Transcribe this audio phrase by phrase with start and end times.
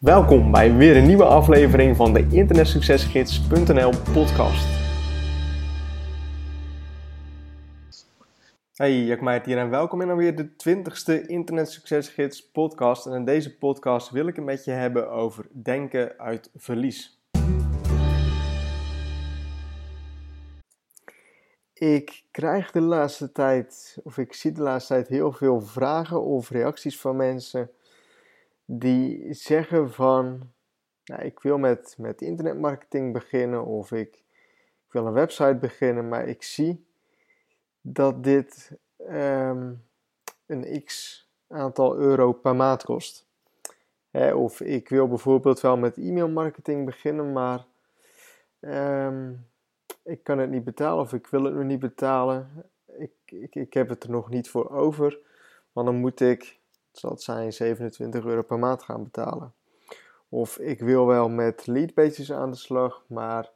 [0.00, 4.66] Welkom bij weer een nieuwe aflevering van de internetsuccesgids.nl podcast.
[8.74, 13.06] Hey, Jack hier en welkom in alweer de 20ste Internetsuccesgids podcast.
[13.06, 17.20] En in deze podcast wil ik het met je hebben over denken uit verlies.
[21.74, 26.50] Ik krijg de laatste tijd, of ik zie de laatste tijd heel veel vragen of
[26.50, 27.70] reacties van mensen
[28.66, 30.52] die zeggen van,
[31.04, 34.14] nou, ik wil met, met internetmarketing beginnen of ik,
[34.86, 36.86] ik wil een website beginnen, maar ik zie
[37.80, 39.72] dat dit ehm,
[40.46, 43.26] een x aantal euro per maand kost.
[44.34, 47.66] of ik wil bijvoorbeeld wel met e-mailmarketing beginnen, maar
[48.60, 49.32] ehm,
[50.02, 52.70] ik kan het niet betalen of ik wil het nog niet betalen.
[52.98, 55.18] Ik, ik, ik heb het er nog niet voor over,
[55.72, 56.58] want dan moet ik
[56.98, 59.54] zal het zijn 27 euro per maand gaan betalen.
[60.28, 63.50] Of ik wil wel met leadpages aan de slag, maar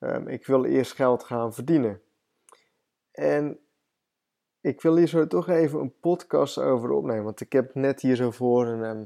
[0.00, 2.00] um, ik wil eerst geld gaan verdienen.
[3.12, 3.58] En
[4.60, 8.16] ik wil hier zo toch even een podcast over opnemen, want ik heb net hier
[8.16, 9.04] zo voor een, ehm,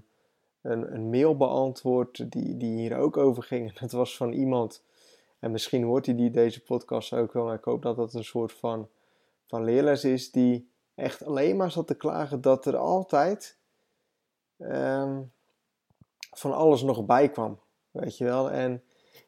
[0.62, 3.78] een, een mail beantwoord die, die hier ook over ging.
[3.78, 4.84] Dat was van iemand,
[5.38, 8.24] en misschien hoort hij die deze podcast ook wel, maar ik hoop dat dat een
[8.24, 8.88] soort van,
[9.46, 10.69] van leerles is, die
[11.00, 13.56] echt alleen maar zat te klagen dat er altijd
[14.58, 15.32] um,
[16.30, 17.58] van alles nog bij kwam.
[17.90, 18.50] Weet je wel?
[18.50, 18.82] En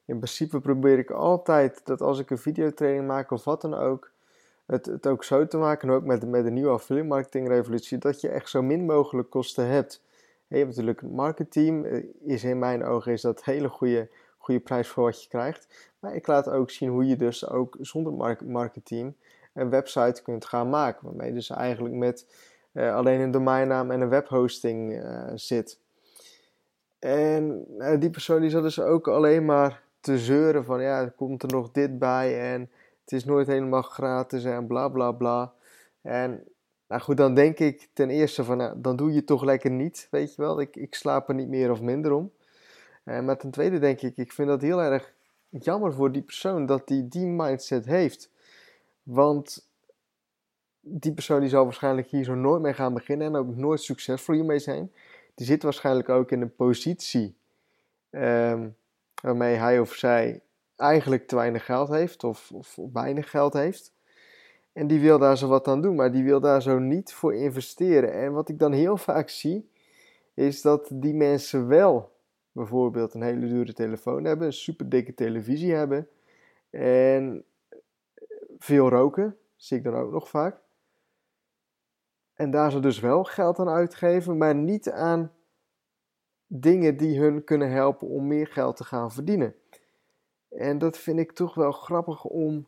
[0.04, 4.10] in principe probeer ik altijd dat als ik een videotraining maak of wat dan ook,
[4.66, 7.98] het, het ook zo te maken, en ook met, met de nieuwe affiliate marketing revolutie,
[7.98, 10.02] dat je echt zo min mogelijk kosten hebt.
[10.46, 14.60] Je hebt natuurlijk een marketingteam, eh, is in mijn ogen is dat hele goede, goede
[14.60, 15.90] prijs voor wat je krijgt.
[15.98, 19.14] Maar ik laat ook zien hoe je dus ook zonder marketing
[19.54, 21.06] een website kunt gaan maken.
[21.06, 22.26] Waarmee je dus eigenlijk met
[22.72, 25.78] uh, alleen een domeinnaam en een webhosting uh, zit.
[26.98, 31.42] En uh, die persoon die zat dus ook alleen maar te zeuren van ja, komt
[31.42, 35.52] er nog dit bij en het is nooit helemaal gratis en bla bla bla.
[36.02, 36.44] En
[36.88, 40.08] nou goed, dan denk ik ten eerste van nou, dan doe je toch lekker niet,
[40.10, 40.60] weet je wel.
[40.60, 42.32] Ik, ik slaap er niet meer of minder om.
[43.04, 45.12] maar ten tweede denk ik, ik vind dat heel erg
[45.48, 48.30] jammer voor die persoon dat die die mindset heeft.
[49.02, 49.70] Want
[50.80, 54.34] die persoon die zal waarschijnlijk hier zo nooit mee gaan beginnen en ook nooit succesvol
[54.34, 54.92] hiermee zijn.
[55.34, 57.36] Die zit waarschijnlijk ook in een positie
[58.10, 58.76] um,
[59.22, 60.40] waarmee hij of zij
[60.76, 63.92] eigenlijk te weinig geld heeft of, of weinig geld heeft.
[64.72, 67.34] En die wil daar zo wat aan doen, maar die wil daar zo niet voor
[67.34, 68.12] investeren.
[68.12, 69.70] En wat ik dan heel vaak zie,
[70.34, 72.12] is dat die mensen wel
[72.52, 76.08] bijvoorbeeld een hele dure telefoon hebben, een super dikke televisie hebben
[76.70, 77.44] en
[78.62, 80.60] veel roken, zie ik dan ook nog vaak.
[82.34, 85.32] En daar ze dus wel geld aan uitgeven, maar niet aan
[86.46, 89.54] dingen die hun kunnen helpen om meer geld te gaan verdienen.
[90.48, 92.66] En dat vind ik toch wel grappig om,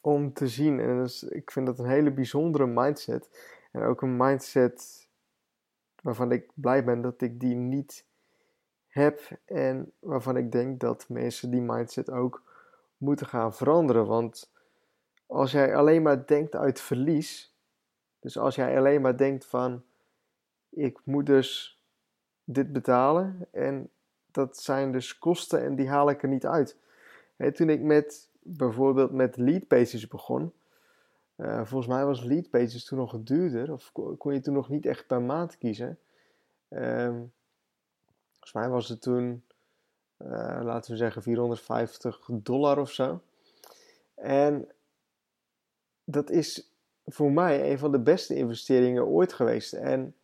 [0.00, 0.80] om te zien.
[0.80, 3.28] En dus, ik vind dat een hele bijzondere mindset.
[3.72, 5.08] En ook een mindset
[6.02, 8.06] waarvan ik blij ben dat ik die niet
[8.86, 9.20] heb.
[9.44, 12.42] En waarvan ik denk dat mensen die mindset ook
[12.96, 14.06] moeten gaan veranderen.
[14.06, 14.50] Want
[15.30, 17.54] als jij alleen maar denkt uit verlies,
[18.20, 19.82] dus als jij alleen maar denkt van,
[20.68, 21.80] ik moet dus
[22.44, 23.90] dit betalen en
[24.30, 26.76] dat zijn dus kosten en die haal ik er niet uit.
[27.52, 30.52] toen ik met bijvoorbeeld met leadpages begon,
[31.36, 35.06] uh, volgens mij was leadpages toen nog duurder, of kon je toen nog niet echt
[35.06, 35.98] per maand kiezen.
[36.68, 37.32] Um,
[38.30, 39.44] volgens mij was het toen,
[40.18, 43.20] uh, laten we zeggen, 450 dollar of zo.
[44.14, 44.68] En
[46.10, 46.72] dat is
[47.06, 49.72] voor mij een van de beste investeringen ooit geweest.
[49.72, 50.14] En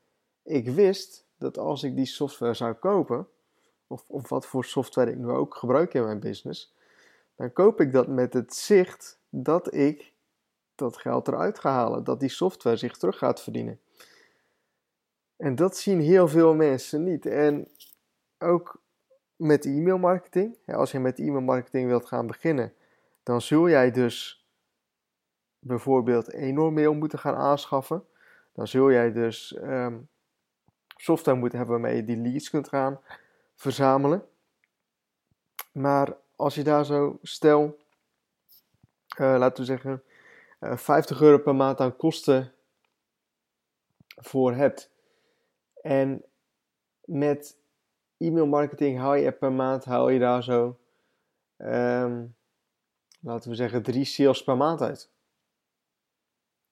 [0.43, 3.29] ik wist dat als ik die software zou kopen,
[3.87, 6.75] of, of wat voor software ik nu ook gebruik in mijn business,
[7.37, 10.13] dan koop ik dat met het zicht dat ik
[10.75, 13.81] dat geld eruit ga halen, dat die software zich terug gaat verdienen.
[15.37, 17.27] En dat zien heel veel mensen niet.
[17.27, 17.69] En
[18.39, 18.83] ook
[19.37, 20.57] met e-mail marketing.
[20.67, 22.73] Als je met e-mail marketing wilt gaan beginnen,
[23.23, 24.46] dan zul jij dus
[25.67, 28.05] bijvoorbeeld enorm mail moeten gaan aanschaffen,
[28.53, 29.99] dan zul jij dus ehm,
[30.97, 33.01] software moeten hebben waarmee je die leads kunt gaan
[33.55, 34.25] verzamelen.
[35.73, 37.79] Maar als je daar zo stel,
[39.21, 40.03] uh, laten we zeggen,
[40.61, 42.53] uh, eh, 50 euro per maand aan kosten
[44.17, 44.91] voor hebt.
[45.83, 46.25] En
[47.05, 47.59] met
[48.17, 50.79] e-mail marketing haal je per maand haal je daar zo,
[51.57, 52.37] um,
[53.21, 55.11] laten we zeggen, drie sales per maand uit.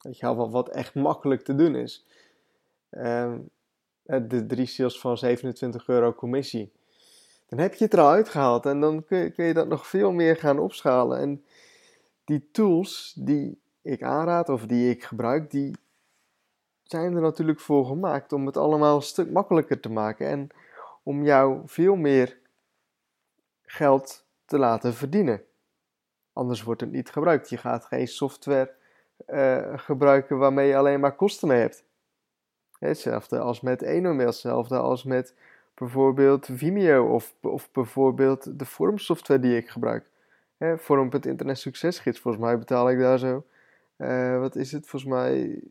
[0.05, 2.07] Weet je wel, wat echt makkelijk te doen is.
[2.91, 3.51] Um,
[4.03, 6.73] eh, de drie sales van 27 euro commissie.
[7.49, 10.13] Dan heb je het eruit gehaald en dan kun je, kun je dat nog veel
[10.13, 11.19] meer gaan opschalen.
[11.19, 11.45] En
[12.25, 15.75] die tools die ik aanraad of die ik gebruik, die
[16.83, 20.49] zijn er natuurlijk voor gemaakt om het allemaal een stuk makkelijker te maken en
[21.03, 22.39] om jou veel meer
[23.63, 25.43] geld te laten verdienen.
[26.33, 27.51] Anders wordt het niet gebruikt.
[27.51, 28.75] Je gaat geen software
[29.29, 31.85] uh, gebruiken waarmee je alleen maar kosten hebt.
[32.79, 35.35] Hetzelfde als met Enomel, hetzelfde als met
[35.75, 40.11] bijvoorbeeld Vimeo of, of bijvoorbeeld de vormsoftware die ik gebruik.
[40.57, 40.77] Hè,
[41.21, 43.45] Internet Succesgids, volgens mij betaal ik daar zo,
[43.99, 45.63] uh, wat is het, volgens mij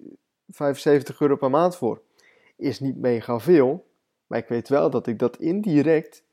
[0.49, 2.01] 75 euro per maand voor.
[2.55, 3.87] Is niet mega veel,
[4.27, 6.23] maar ik weet wel dat ik dat indirect,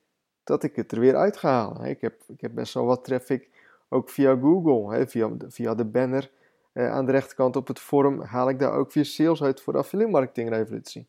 [0.45, 1.85] dat ik het er weer uit ga halen.
[1.85, 3.49] Ik heb, ik heb best wel wat traffic,
[3.89, 6.31] ook via Google, hè, via, via de banner
[6.73, 9.73] uh, aan de rechterkant op het forum, haal ik daar ook weer sales uit voor
[9.73, 11.09] de affiliate marketing revolutie.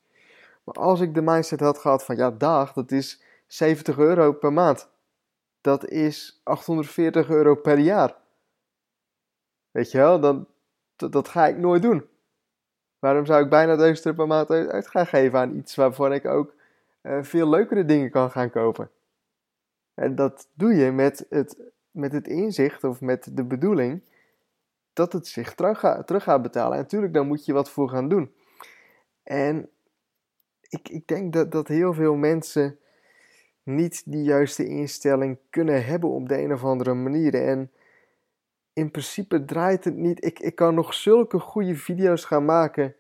[0.64, 4.54] Maar als ik de mindset had gehad van ja, dag, dat is 70 euro per
[4.54, 4.90] maand.
[5.62, 8.16] Dat is 840 euro per jaar.
[9.72, 10.48] Weet je wel, dan,
[10.96, 12.06] dat, ga ik nooit doen.
[13.00, 16.26] Waarom zou ik bijna 1000 euro per maand uit gaan geven aan iets waarvan ik
[16.26, 16.54] ook
[17.02, 18.90] uh, veel leukere dingen kan gaan kopen?
[19.94, 21.58] En dat doe je met het,
[21.92, 24.02] met het inzicht of met de bedoeling
[24.94, 26.74] dat het zich terug, gaat, terug gaat betalen.
[26.74, 28.34] En natuurlijk, daar moet je wat voor gaan doen.
[29.24, 29.70] En
[30.70, 32.80] ik, ik denk dat, dat heel veel mensen
[33.64, 37.34] niet die juiste instelling kunnen hebben op de een of andere manier.
[37.34, 37.72] En
[38.74, 40.26] in principe draait het niet.
[40.26, 42.96] Ik, ik kan nog zulke goede video's gaan maken.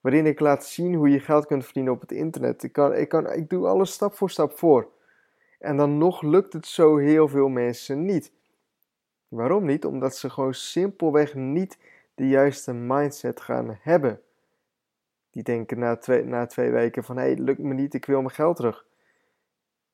[0.00, 2.62] Waarin ik laat zien hoe je geld kunt verdienen op het internet.
[2.62, 4.92] Ik, kan, ik, kan, ik doe alles stap voor stap voor.
[5.58, 8.32] En dan nog lukt het zo heel veel mensen niet.
[9.28, 9.84] Waarom niet?
[9.84, 11.78] Omdat ze gewoon simpelweg niet
[12.14, 14.22] de juiste mindset gaan hebben.
[15.30, 18.20] Die denken na twee, na twee weken van hé, hey, lukt me niet, ik wil
[18.20, 18.86] mijn geld terug.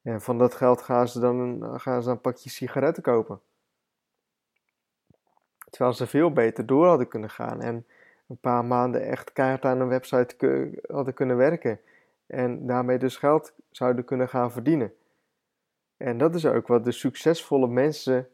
[0.03, 3.41] En van dat geld gaan ze dan gaan ze een pakje sigaretten kopen.
[5.71, 7.87] Terwijl ze veel beter door hadden kunnen gaan en
[8.29, 11.81] een paar maanden echt keihard aan een website hadden kunnen werken.
[12.27, 14.93] En daarmee dus geld zouden kunnen gaan verdienen.
[15.97, 18.29] En dat is ook wat de succesvolle mensen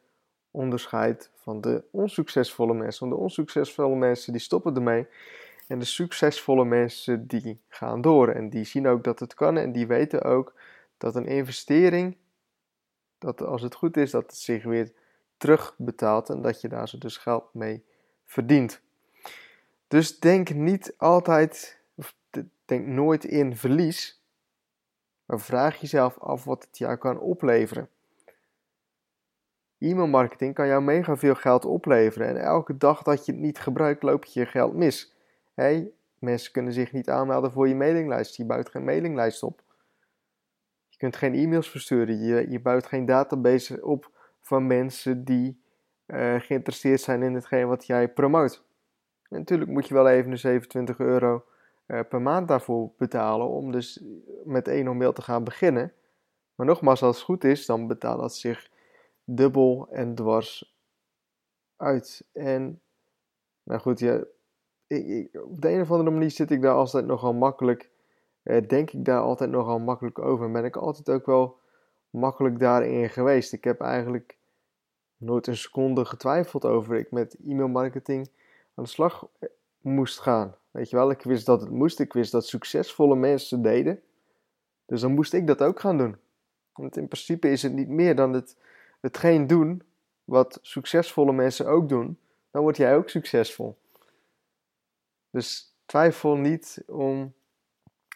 [0.57, 3.09] onderscheidt van de onsuccesvolle mensen.
[3.09, 5.07] Want de onsuccesvolle mensen die stoppen ermee.
[5.69, 8.29] En de succesvolle mensen die gaan door.
[8.29, 9.57] En die zien ook dat het kan.
[9.57, 10.55] En die weten ook
[10.99, 12.17] dat een investering,
[13.19, 14.93] dat als het goed is, dat het zich weer
[15.37, 16.29] terugbetaalt.
[16.31, 17.85] En dat je daar dus geld mee
[18.25, 18.81] verdient.
[19.89, 22.15] Dus denk niet altijd, of
[22.65, 24.21] denk nooit in verlies.
[25.25, 27.89] Maar vraag jezelf af wat het jou kan opleveren.
[29.79, 34.03] E-mailmarketing kan jou mega veel geld opleveren en elke dag dat je het niet gebruikt,
[34.03, 35.15] loop je je geld mis.
[35.55, 39.63] Hey, mensen kunnen zich niet aanmelden voor je mailinglijst, je bouwt geen mailinglijst op.
[40.89, 45.61] Je kunt geen e-mails versturen, je, je bouwt geen database op van mensen die
[46.07, 48.65] uh, geïnteresseerd zijn in hetgeen wat jij promoot.
[49.29, 51.45] En natuurlijk moet je wel even de 27 euro
[51.87, 54.05] uh, per maand daarvoor betalen om dus
[54.45, 55.93] met één mail te gaan beginnen.
[56.55, 58.71] Maar nogmaals, als het goed is, dan betaalt dat zich
[59.27, 60.77] dubbel en dwars
[61.77, 62.25] uit.
[62.33, 62.81] En,
[63.63, 64.25] nou goed, ja,
[64.87, 67.91] ik, op de een of andere manier zit ik daar altijd nogal makkelijk,
[68.43, 70.51] eh, denk ik daar altijd nogal makkelijk over.
[70.51, 71.59] Ben ik altijd ook wel
[72.11, 73.53] makkelijk daarin geweest.
[73.53, 74.37] Ik heb eigenlijk
[75.17, 78.31] nooit een seconde getwijfeld over ik met e-mailmarketing
[78.75, 79.49] aan de slag eh,
[79.81, 80.55] moest gaan.
[80.71, 82.01] Weet je wel, ik wist dat het moest.
[82.01, 84.01] Ik wist dat succesvolle mensen deden.
[84.87, 86.17] Dus dan moest ik dat ook gaan doen.
[86.73, 88.57] Want in principe is het niet meer dan het
[89.07, 89.83] hetgeen doen
[90.25, 92.19] wat succesvolle mensen ook doen,
[92.51, 93.79] dan word jij ook succesvol.
[95.31, 97.35] Dus twijfel niet om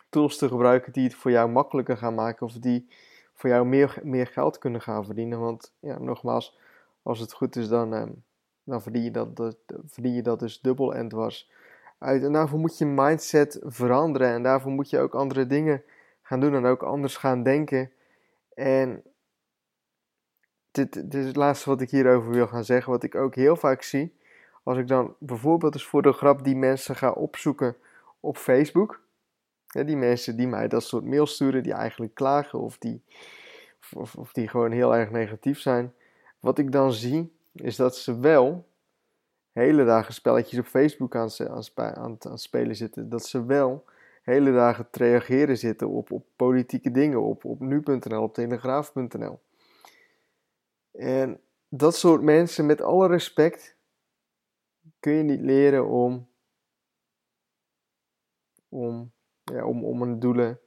[0.08, 2.88] tools te gebruiken die het voor jou makkelijker gaan maken of die
[3.34, 5.40] voor jou meer, meer geld kunnen gaan verdienen.
[5.40, 6.58] Want ja, nogmaals,
[7.02, 8.06] als het goed is, dan, eh,
[8.64, 9.56] dan verdien, je dat, dat,
[9.86, 11.50] verdien je dat dus dubbel en dwars
[11.98, 12.22] uit.
[12.22, 15.82] En daarvoor moet je mindset veranderen en daarvoor moet je ook andere dingen
[16.22, 17.90] gaan doen en ook anders gaan denken.
[18.54, 19.02] En
[20.70, 22.92] dit, dit is het laatste wat ik hierover wil gaan zeggen.
[22.92, 24.18] Wat ik ook heel vaak zie.
[24.62, 27.76] Als ik dan bijvoorbeeld eens voor de grap die mensen ga opzoeken
[28.20, 29.00] op Facebook.
[29.66, 33.02] die mensen die mij dat soort mails sturen, die eigenlijk klagen of die,
[33.94, 35.94] of, die gewoon heel erg negatief zijn.
[36.40, 38.68] Wat ik dan zie, is dat ze wel
[39.52, 43.08] hele dagen spelletjes op Facebook aan, aan, aan, aan spelen zitten.
[43.08, 43.84] Dat ze wel
[44.22, 49.40] hele dagen te reageren zitten op, op politieke dingen, op, op nu.nl, op telegraaf.nl.
[51.00, 53.76] En dat soort mensen, met alle respect,
[54.98, 56.28] kun je niet leren om,
[58.68, 59.12] om,
[59.62, 60.60] om, om een doelen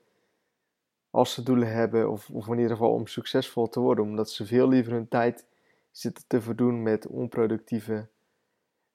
[1.10, 4.46] als ze doelen hebben, of, of in ieder geval om succesvol te worden, omdat ze
[4.46, 5.46] veel liever hun tijd
[5.92, 8.08] zitten te verdoen met onproductieve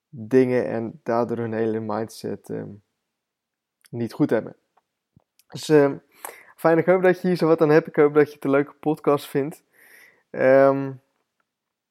[0.08, 2.70] dingen en daardoor hun hele mindset ehm,
[3.90, 4.56] niet goed hebben.
[5.48, 5.92] Dus uh,
[6.56, 7.86] fijn, ik hoop dat je hier zo wat aan hebt.
[7.86, 9.64] Ik hoop dat je het een leuke podcast vindt.
[10.30, 10.92] Ehm,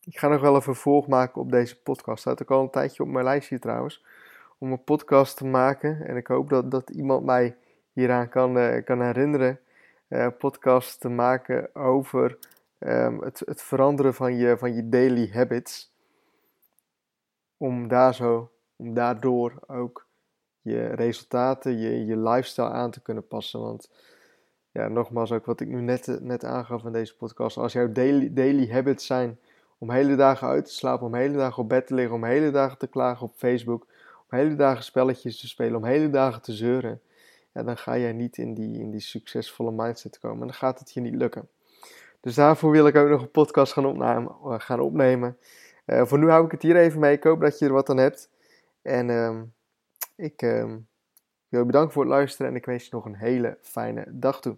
[0.07, 2.19] ik ga nog wel een vervolg maken op deze podcast.
[2.19, 4.05] Staat ook al een tijdje op mijn lijstje trouwens.
[4.57, 6.05] Om een podcast te maken.
[6.05, 7.55] En ik hoop dat, dat iemand mij
[7.93, 9.59] hieraan kan, uh, kan herinneren.
[10.09, 12.37] Uh, podcast te maken over
[12.79, 15.93] um, het, het veranderen van je, van je daily habits.
[17.57, 20.05] Om daar zo, om daardoor ook
[20.61, 23.59] je resultaten, je, je lifestyle aan te kunnen passen.
[23.61, 23.89] Want
[24.71, 27.57] ja, nogmaals, ook wat ik nu net, net aangaf in deze podcast.
[27.57, 29.39] Als jouw daily, daily habits zijn
[29.77, 32.51] om hele dagen uit te slapen, om hele dagen op bed te liggen, om hele
[32.51, 33.85] dagen te klagen op Facebook,
[34.29, 37.01] om hele dagen spelletjes te spelen, om hele dagen te zeuren,
[37.53, 40.41] ja, dan ga jij niet in die, in die succesvolle mindset komen.
[40.41, 41.49] En dan gaat het je niet lukken.
[42.19, 44.35] Dus daarvoor wil ik ook nog een podcast gaan opnemen.
[44.61, 45.37] Gaan opnemen.
[45.85, 47.15] Uh, voor nu hou ik het hier even mee.
[47.15, 48.29] Ik hoop dat je er wat aan hebt.
[48.81, 49.41] En uh,
[50.15, 50.63] ik uh,
[51.47, 54.41] wil je bedanken voor het luisteren en ik wens je nog een hele fijne dag
[54.41, 54.57] toe.